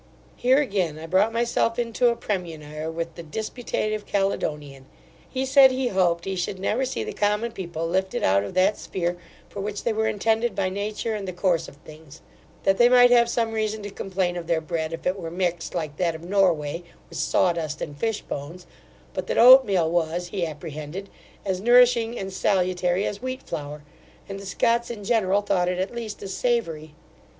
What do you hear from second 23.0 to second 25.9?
as wheat flour, and the Scots in general thought it